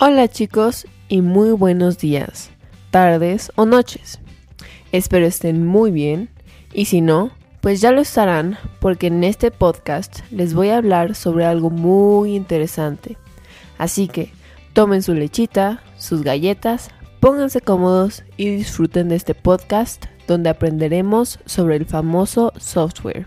Hola 0.00 0.28
chicos 0.28 0.86
y 1.08 1.22
muy 1.22 1.50
buenos 1.50 1.98
días, 1.98 2.50
tardes 2.92 3.50
o 3.56 3.66
noches. 3.66 4.20
Espero 4.92 5.26
estén 5.26 5.66
muy 5.66 5.90
bien 5.90 6.28
y 6.72 6.84
si 6.84 7.00
no, 7.00 7.32
pues 7.60 7.80
ya 7.80 7.90
lo 7.90 8.00
estarán 8.00 8.58
porque 8.78 9.08
en 9.08 9.24
este 9.24 9.50
podcast 9.50 10.20
les 10.30 10.54
voy 10.54 10.68
a 10.68 10.76
hablar 10.76 11.16
sobre 11.16 11.46
algo 11.46 11.70
muy 11.70 12.36
interesante. 12.36 13.16
Así 13.76 14.06
que 14.06 14.30
tomen 14.72 15.02
su 15.02 15.14
lechita, 15.14 15.82
sus 15.96 16.22
galletas, 16.22 16.90
pónganse 17.18 17.60
cómodos 17.60 18.22
y 18.36 18.50
disfruten 18.50 19.08
de 19.08 19.16
este 19.16 19.34
podcast 19.34 20.04
donde 20.28 20.48
aprenderemos 20.48 21.40
sobre 21.44 21.74
el 21.74 21.86
famoso 21.86 22.52
software. 22.56 23.26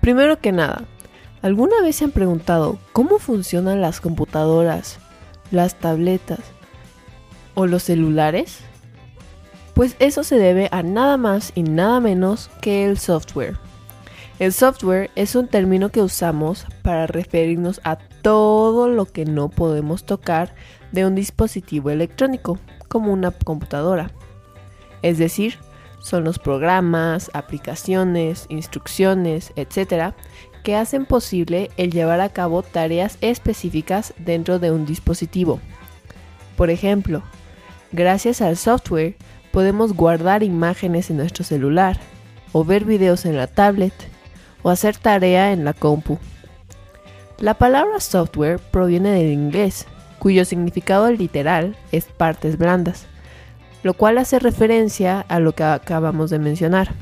Primero 0.00 0.40
que 0.40 0.50
nada, 0.50 0.86
¿Alguna 1.42 1.82
vez 1.82 1.96
se 1.96 2.04
han 2.04 2.12
preguntado 2.12 2.78
cómo 2.92 3.18
funcionan 3.18 3.80
las 3.80 4.00
computadoras, 4.00 4.98
las 5.50 5.74
tabletas 5.74 6.38
o 7.54 7.66
los 7.66 7.82
celulares? 7.82 8.60
Pues 9.74 9.96
eso 9.98 10.22
se 10.22 10.38
debe 10.38 10.68
a 10.70 10.84
nada 10.84 11.16
más 11.16 11.50
y 11.56 11.64
nada 11.64 11.98
menos 11.98 12.48
que 12.60 12.84
el 12.84 12.96
software. 12.96 13.56
El 14.38 14.52
software 14.52 15.10
es 15.16 15.34
un 15.34 15.48
término 15.48 15.88
que 15.88 16.00
usamos 16.00 16.64
para 16.82 17.08
referirnos 17.08 17.80
a 17.82 17.96
todo 17.96 18.88
lo 18.88 19.06
que 19.06 19.24
no 19.24 19.48
podemos 19.48 20.04
tocar 20.04 20.54
de 20.92 21.06
un 21.06 21.16
dispositivo 21.16 21.90
electrónico, 21.90 22.60
como 22.86 23.12
una 23.12 23.32
computadora. 23.32 24.12
Es 25.02 25.18
decir, 25.18 25.58
son 25.98 26.22
los 26.22 26.38
programas, 26.38 27.30
aplicaciones, 27.34 28.46
instrucciones, 28.48 29.52
etc., 29.56 30.14
que 30.62 30.76
hacen 30.76 31.06
posible 31.06 31.70
el 31.76 31.90
llevar 31.90 32.20
a 32.20 32.28
cabo 32.28 32.62
tareas 32.62 33.18
específicas 33.20 34.14
dentro 34.18 34.58
de 34.58 34.70
un 34.70 34.86
dispositivo. 34.86 35.60
Por 36.56 36.70
ejemplo, 36.70 37.22
gracias 37.90 38.40
al 38.40 38.56
software 38.56 39.16
podemos 39.50 39.92
guardar 39.92 40.42
imágenes 40.42 41.10
en 41.10 41.18
nuestro 41.18 41.44
celular, 41.44 41.98
o 42.52 42.64
ver 42.64 42.84
videos 42.84 43.24
en 43.24 43.36
la 43.36 43.46
tablet, 43.46 43.94
o 44.62 44.70
hacer 44.70 44.96
tarea 44.96 45.52
en 45.52 45.64
la 45.64 45.72
compu. 45.72 46.18
La 47.38 47.54
palabra 47.54 48.00
software 48.00 48.58
proviene 48.58 49.10
del 49.10 49.32
inglés, 49.32 49.86
cuyo 50.18 50.44
significado 50.44 51.10
literal 51.10 51.76
es 51.90 52.04
partes 52.04 52.56
blandas, 52.56 53.06
lo 53.82 53.94
cual 53.94 54.18
hace 54.18 54.38
referencia 54.38 55.20
a 55.28 55.40
lo 55.40 55.52
que 55.52 55.64
acabamos 55.64 56.30
de 56.30 56.38
mencionar. 56.38 56.92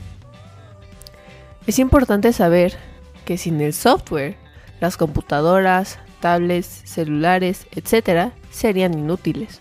Es 1.66 1.78
importante 1.78 2.32
saber 2.32 2.74
que 3.30 3.38
sin 3.38 3.60
el 3.60 3.72
software, 3.72 4.34
las 4.80 4.96
computadoras, 4.96 6.00
tablets, 6.18 6.66
celulares, 6.66 7.68
etc., 7.70 8.32
serían 8.50 8.92
inútiles. 8.98 9.60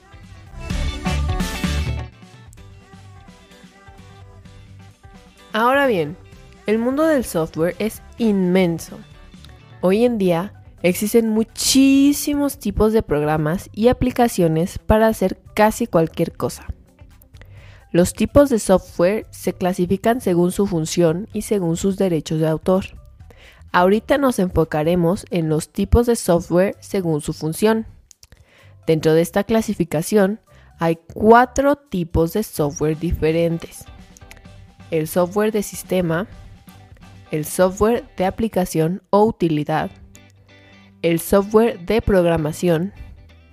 Ahora 5.54 5.86
bien, 5.86 6.18
el 6.66 6.80
mundo 6.80 7.04
del 7.04 7.24
software 7.24 7.76
es 7.78 8.02
inmenso. 8.18 8.98
Hoy 9.82 10.04
en 10.04 10.18
día 10.18 10.64
existen 10.82 11.30
muchísimos 11.30 12.58
tipos 12.58 12.92
de 12.92 13.04
programas 13.04 13.70
y 13.72 13.90
aplicaciones 13.90 14.80
para 14.80 15.06
hacer 15.06 15.40
casi 15.54 15.86
cualquier 15.86 16.36
cosa. 16.36 16.66
Los 17.92 18.14
tipos 18.14 18.50
de 18.50 18.58
software 18.58 19.28
se 19.30 19.54
clasifican 19.54 20.22
según 20.22 20.52
su 20.52 20.66
función 20.66 21.28
y 21.34 21.44
según 21.44 21.78
sus 21.78 21.98
derechos 21.98 22.40
de 22.40 22.48
autor. 22.48 22.99
Ahorita 23.72 24.18
nos 24.18 24.40
enfocaremos 24.40 25.26
en 25.30 25.48
los 25.48 25.70
tipos 25.70 26.08
de 26.08 26.16
software 26.16 26.76
según 26.80 27.22
su 27.22 27.34
función. 27.34 27.86
Dentro 28.88 29.14
de 29.14 29.22
esta 29.22 29.44
clasificación 29.44 30.40
hay 30.80 30.98
cuatro 31.14 31.76
tipos 31.76 32.34
de 32.34 32.42
software 32.42 32.98
diferentes. 32.98 33.86
El 34.90 35.08
software 35.08 35.52
de 35.52 35.62
sistema, 35.62 36.28
el 37.30 37.46
software 37.46 38.06
de 38.18 38.26
aplicación 38.26 39.04
o 39.12 39.24
utilidad, 39.24 39.92
el 41.04 41.20
software 41.20 41.80
de 41.86 42.02
programación 42.02 42.92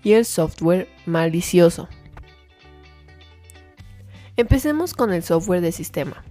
y 0.03 0.15
el 0.15 0.25
software 0.25 0.89
malicioso. 1.05 1.89
Empecemos 4.39 4.95
con 4.95 5.13
el 5.13 5.23
software 5.23 5.61
de 5.61 5.73
sistema. 5.73 6.25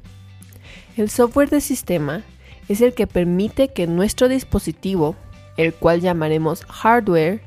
El 0.98 1.10
software 1.10 1.50
de 1.50 1.62
sistema 1.62 2.24
es 2.68 2.82
el 2.82 2.94
que 2.94 3.08
permite 3.08 3.70
que 3.70 3.88
nuestro 3.88 4.28
dispositivo, 4.28 5.16
el 5.58 5.74
cual 5.74 6.02
llamaremos 6.02 6.66
hardware, 6.66 7.42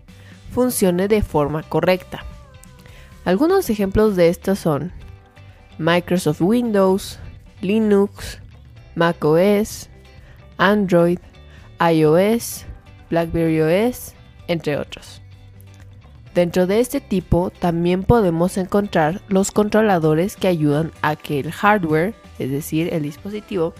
funcione 0.50 1.08
de 1.08 1.22
forma 1.22 1.62
correcta. 1.62 2.24
Algunos 3.24 3.68
ejemplos 3.68 4.16
de 4.16 4.28
estos 4.28 4.58
son 4.58 4.92
Microsoft 5.78 6.40
Windows, 6.40 7.18
Linux, 7.60 8.38
macOS, 8.94 9.88
Android, 10.56 11.18
iOS, 11.80 12.64
BlackBerry 13.10 13.60
OS, 13.60 14.14
entre 14.48 14.76
otros. 14.76 15.22
Dentro 16.34 16.66
de 16.66 16.80
este 16.80 17.00
tipo 17.00 17.50
también 17.50 18.04
podemos 18.04 18.56
encontrar 18.58 19.22
los 19.28 19.50
controladores 19.50 20.36
que 20.36 20.48
ayudan 20.48 20.92
a 21.02 21.16
que 21.16 21.40
el 21.40 21.52
hardware, 21.52 22.14
es 22.38 22.50
decir, 22.50 22.92
el 22.92 23.02
dispositivo, 23.02 23.74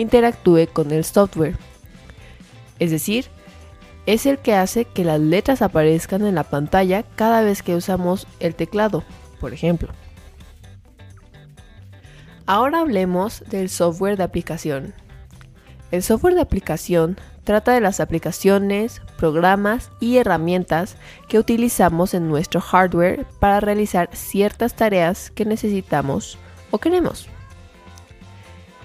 interactúe 0.00 0.66
con 0.72 0.90
el 0.90 1.04
software. 1.04 1.56
Es 2.78 2.90
decir, 2.90 3.26
es 4.06 4.26
el 4.26 4.38
que 4.38 4.54
hace 4.54 4.84
que 4.86 5.04
las 5.04 5.20
letras 5.20 5.62
aparezcan 5.62 6.24
en 6.24 6.34
la 6.34 6.44
pantalla 6.44 7.02
cada 7.14 7.42
vez 7.42 7.62
que 7.62 7.76
usamos 7.76 8.26
el 8.40 8.54
teclado, 8.54 9.04
por 9.38 9.52
ejemplo. 9.52 9.88
Ahora 12.46 12.80
hablemos 12.80 13.44
del 13.48 13.68
software 13.68 14.16
de 14.16 14.24
aplicación. 14.24 14.94
El 15.90 16.02
software 16.02 16.34
de 16.34 16.40
aplicación 16.40 17.16
trata 17.44 17.72
de 17.72 17.80
las 17.80 18.00
aplicaciones, 18.00 19.02
programas 19.16 19.90
y 20.00 20.16
herramientas 20.16 20.96
que 21.28 21.38
utilizamos 21.38 22.14
en 22.14 22.28
nuestro 22.28 22.60
hardware 22.60 23.26
para 23.38 23.60
realizar 23.60 24.08
ciertas 24.12 24.74
tareas 24.74 25.30
que 25.30 25.44
necesitamos 25.44 26.38
o 26.70 26.78
queremos. 26.78 27.28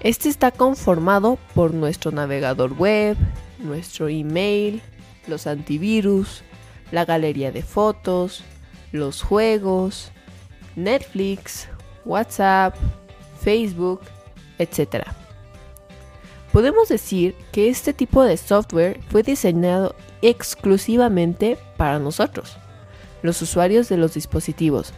Este 0.06 0.28
está 0.28 0.52
conformado 0.52 1.36
por 1.52 1.74
nuestro 1.74 2.12
navegador 2.12 2.74
web, 2.74 3.16
nuestro 3.58 4.06
email, 4.06 4.80
los 5.26 5.48
antivirus, 5.48 6.44
la 6.92 7.04
galería 7.04 7.50
de 7.50 7.62
fotos, 7.62 8.44
los 8.92 9.20
juegos, 9.20 10.12
Netflix, 10.76 11.66
WhatsApp, 12.04 12.76
Facebook, 13.40 14.00
etc. 14.60 15.08
Podemos 16.52 16.88
decir 16.88 17.34
que 17.50 17.68
este 17.68 17.92
tipo 17.92 18.22
de 18.22 18.36
software 18.36 19.00
fue 19.08 19.24
diseñado 19.24 19.96
exclusivamente 20.22 21.58
para 21.76 21.98
nosotros, 21.98 22.58
los 23.22 23.42
usuarios 23.42 23.88
de 23.88 23.96
los 23.96 24.14
dispositivos. 24.14 24.92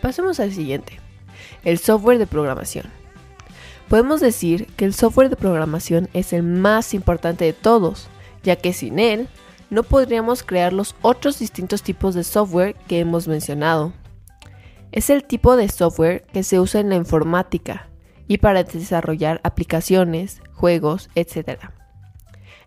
Pasemos 0.00 0.40
al 0.40 0.50
siguiente 0.54 1.01
el 1.64 1.78
software 1.78 2.18
de 2.18 2.26
programación. 2.26 2.86
Podemos 3.88 4.20
decir 4.20 4.66
que 4.76 4.84
el 4.84 4.94
software 4.94 5.28
de 5.28 5.36
programación 5.36 6.08
es 6.12 6.32
el 6.32 6.42
más 6.42 6.94
importante 6.94 7.44
de 7.44 7.52
todos, 7.52 8.08
ya 8.42 8.56
que 8.56 8.72
sin 8.72 8.98
él 8.98 9.28
no 9.70 9.82
podríamos 9.82 10.42
crear 10.42 10.72
los 10.72 10.94
otros 11.02 11.38
distintos 11.38 11.82
tipos 11.82 12.14
de 12.14 12.24
software 12.24 12.74
que 12.88 13.00
hemos 13.00 13.28
mencionado. 13.28 13.92
Es 14.92 15.10
el 15.10 15.24
tipo 15.24 15.56
de 15.56 15.68
software 15.68 16.24
que 16.32 16.42
se 16.42 16.60
usa 16.60 16.80
en 16.80 16.90
la 16.90 16.96
informática 16.96 17.88
y 18.28 18.38
para 18.38 18.64
desarrollar 18.64 19.40
aplicaciones, 19.44 20.42
juegos, 20.52 21.10
etc. 21.14 21.58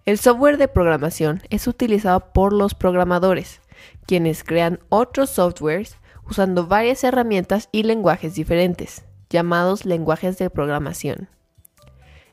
El 0.05 0.17
software 0.17 0.57
de 0.57 0.67
programación 0.67 1.41
es 1.49 1.67
utilizado 1.67 2.31
por 2.33 2.53
los 2.53 2.75
programadores, 2.75 3.61
quienes 4.05 4.43
crean 4.43 4.79
otros 4.89 5.29
softwares 5.31 5.97
usando 6.29 6.67
varias 6.67 7.03
herramientas 7.03 7.69
y 7.71 7.83
lenguajes 7.83 8.35
diferentes, 8.35 9.03
llamados 9.29 9.85
lenguajes 9.85 10.37
de 10.37 10.49
programación. 10.49 11.29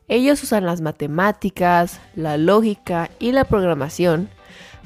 Ellos 0.07 0.43
usan 0.43 0.65
las 0.65 0.81
matemáticas, 0.81 1.99
la 2.15 2.37
lógica 2.37 3.09
y 3.19 3.31
la 3.31 3.45
programación 3.45 4.29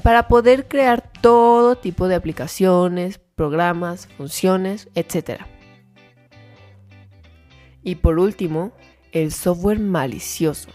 para 0.03 0.27
poder 0.27 0.67
crear 0.67 1.11
todo 1.21 1.75
tipo 1.75 2.07
de 2.07 2.15
aplicaciones, 2.15 3.19
programas, 3.35 4.07
funciones, 4.17 4.89
etc. 4.95 5.41
Y 7.83 7.95
por 7.95 8.19
último, 8.19 8.71
el 9.11 9.31
software 9.31 9.79
malicioso. 9.79 10.69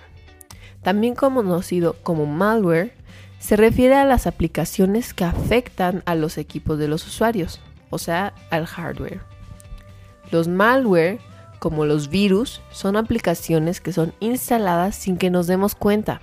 También 0.82 1.14
conocido 1.14 1.96
como 2.02 2.26
malware, 2.26 2.94
se 3.38 3.56
refiere 3.56 3.94
a 3.94 4.04
las 4.04 4.26
aplicaciones 4.26 5.14
que 5.14 5.24
afectan 5.24 6.02
a 6.06 6.14
los 6.14 6.38
equipos 6.38 6.78
de 6.78 6.88
los 6.88 7.06
usuarios 7.06 7.60
o 7.92 7.98
sea, 7.98 8.34
al 8.50 8.66
hardware. 8.66 9.20
Los 10.32 10.48
malware 10.48 11.20
como 11.62 11.84
los 11.84 12.08
virus, 12.08 12.60
son 12.72 12.96
aplicaciones 12.96 13.80
que 13.80 13.92
son 13.92 14.14
instaladas 14.18 14.96
sin 14.96 15.16
que 15.16 15.30
nos 15.30 15.46
demos 15.46 15.76
cuenta 15.76 16.20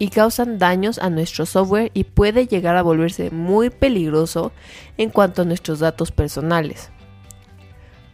y 0.00 0.08
causan 0.08 0.58
daños 0.58 0.98
a 0.98 1.10
nuestro 1.10 1.46
software 1.46 1.92
y 1.94 2.02
puede 2.02 2.48
llegar 2.48 2.74
a 2.74 2.82
volverse 2.82 3.30
muy 3.30 3.70
peligroso 3.70 4.50
en 4.98 5.10
cuanto 5.10 5.42
a 5.42 5.44
nuestros 5.44 5.78
datos 5.78 6.10
personales. 6.10 6.90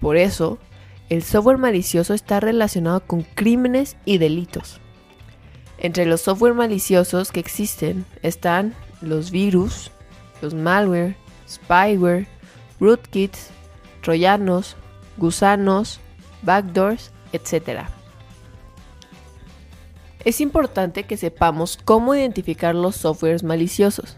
Por 0.03 0.19
eso, 0.19 0.59
el 1.09 1.23
software 1.23 1.57
malicioso 1.57 2.13
está 2.13 2.41
relacionado 2.41 3.01
con 3.01 3.23
crímenes 3.23 3.97
y 4.05 4.19
delitos. 4.19 4.79
Entre 5.79 6.05
los 6.05 6.21
software 6.21 6.53
maliciosos 6.53 7.33
que 7.33 7.41
existen 7.41 8.05
están 8.23 8.75
los 9.01 9.31
virus, 9.31 9.91
los 10.43 10.53
malware, 10.53 11.17
spyware, 11.49 12.29
rootkits, 12.81 13.51
troyanos, 14.03 14.77
gusanos, 15.17 16.01
backdoors, 16.43 17.11
etc. 17.33 17.83
Es 20.25 20.41
importante 20.41 21.05
que 21.05 21.17
sepamos 21.17 21.79
cómo 21.85 22.15
identificar 22.15 22.75
los 22.75 22.97
softwares 22.97 23.43
maliciosos. 23.43 24.17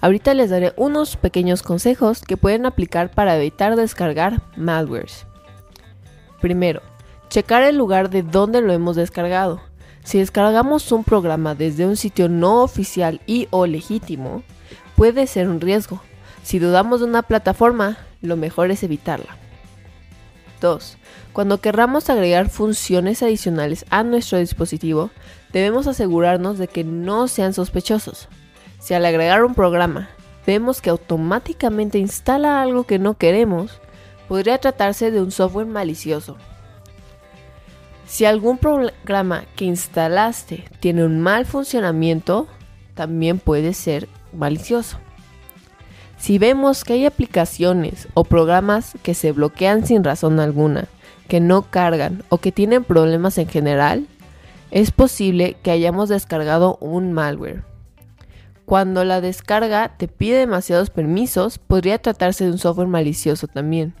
Ahorita 0.00 0.34
les 0.34 0.50
daré 0.50 0.74
unos 0.76 1.16
pequeños 1.16 1.62
consejos 1.62 2.22
que 2.22 2.36
pueden 2.36 2.66
aplicar 2.66 3.10
para 3.10 3.36
evitar 3.36 3.74
descargar 3.74 4.42
malwares. 4.56 5.26
Primero, 6.40 6.82
checar 7.30 7.62
el 7.62 7.76
lugar 7.76 8.10
de 8.10 8.22
donde 8.22 8.60
lo 8.60 8.72
hemos 8.72 8.96
descargado. 8.96 9.60
Si 10.04 10.18
descargamos 10.18 10.92
un 10.92 11.04
programa 11.04 11.54
desde 11.54 11.86
un 11.86 11.96
sitio 11.96 12.28
no 12.28 12.62
oficial 12.62 13.22
y 13.26 13.48
o 13.50 13.66
legítimo, 13.66 14.42
puede 14.94 15.26
ser 15.26 15.48
un 15.48 15.60
riesgo. 15.60 16.02
Si 16.44 16.58
dudamos 16.58 17.00
de 17.00 17.06
una 17.06 17.22
plataforma, 17.22 17.96
lo 18.20 18.36
mejor 18.36 18.70
es 18.70 18.82
evitarla. 18.82 19.38
2. 20.60 20.98
Cuando 21.32 21.60
querramos 21.60 22.10
agregar 22.10 22.50
funciones 22.50 23.22
adicionales 23.22 23.86
a 23.88 24.04
nuestro 24.04 24.38
dispositivo, 24.38 25.10
debemos 25.52 25.86
asegurarnos 25.86 26.58
de 26.58 26.68
que 26.68 26.84
no 26.84 27.28
sean 27.28 27.54
sospechosos. 27.54 28.28
Si 28.78 28.92
al 28.92 29.06
agregar 29.06 29.42
un 29.42 29.54
programa 29.54 30.10
vemos 30.46 30.82
que 30.82 30.90
automáticamente 30.90 31.98
instala 31.98 32.60
algo 32.60 32.84
que 32.84 32.98
no 32.98 33.14
queremos, 33.14 33.80
podría 34.28 34.58
tratarse 34.58 35.10
de 35.10 35.22
un 35.22 35.30
software 35.30 35.66
malicioso. 35.66 36.36
Si 38.06 38.26
algún 38.26 38.58
programa 38.58 39.44
que 39.56 39.64
instalaste 39.64 40.64
tiene 40.78 41.06
un 41.06 41.20
mal 41.20 41.46
funcionamiento, 41.46 42.48
también 42.94 43.38
puede 43.38 43.72
ser 43.72 44.08
malicioso. 44.34 44.98
Si 46.24 46.38
vemos 46.38 46.84
que 46.84 46.94
hay 46.94 47.04
aplicaciones 47.04 48.08
o 48.14 48.24
programas 48.24 48.94
que 49.02 49.12
se 49.12 49.32
bloquean 49.32 49.84
sin 49.86 50.02
razón 50.02 50.40
alguna, 50.40 50.86
que 51.28 51.38
no 51.38 51.70
cargan 51.70 52.22
o 52.30 52.38
que 52.38 52.50
tienen 52.50 52.82
problemas 52.82 53.36
en 53.36 53.46
general, 53.46 54.06
es 54.70 54.90
posible 54.90 55.58
que 55.62 55.70
hayamos 55.70 56.08
descargado 56.08 56.78
un 56.80 57.12
malware. 57.12 57.62
Cuando 58.64 59.04
la 59.04 59.20
descarga 59.20 59.98
te 59.98 60.08
pide 60.08 60.38
demasiados 60.38 60.88
permisos, 60.88 61.58
podría 61.58 61.98
tratarse 61.98 62.44
de 62.44 62.52
un 62.52 62.58
software 62.58 62.88
malicioso 62.88 63.46
también. 63.46 63.92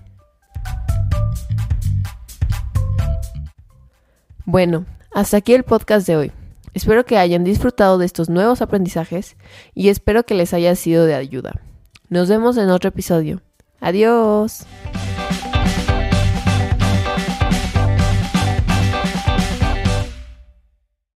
Bueno, 4.46 4.86
hasta 5.12 5.36
aquí 5.36 5.52
el 5.52 5.64
podcast 5.64 6.06
de 6.06 6.16
hoy. 6.16 6.32
Espero 6.72 7.04
que 7.04 7.18
hayan 7.18 7.44
disfrutado 7.44 7.98
de 7.98 8.06
estos 8.06 8.30
nuevos 8.30 8.62
aprendizajes 8.62 9.36
y 9.74 9.90
espero 9.90 10.24
que 10.24 10.32
les 10.32 10.54
haya 10.54 10.74
sido 10.74 11.04
de 11.04 11.16
ayuda. 11.16 11.60
Nos 12.08 12.28
vemos 12.28 12.56
en 12.56 12.70
otro 12.70 12.88
episodio. 12.88 13.40
Adiós. 13.80 14.66